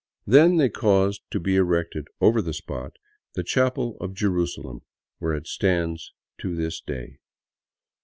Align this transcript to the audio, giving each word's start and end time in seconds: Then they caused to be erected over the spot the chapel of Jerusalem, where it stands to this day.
Then 0.25 0.57
they 0.57 0.67
caused 0.69 1.21
to 1.29 1.39
be 1.39 1.55
erected 1.57 2.07
over 2.19 2.41
the 2.41 2.55
spot 2.55 2.95
the 3.35 3.43
chapel 3.43 3.97
of 4.01 4.15
Jerusalem, 4.15 4.79
where 5.19 5.35
it 5.35 5.45
stands 5.45 6.11
to 6.39 6.55
this 6.55 6.79
day. 6.81 7.19